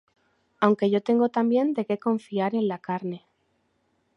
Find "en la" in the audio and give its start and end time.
2.55-2.79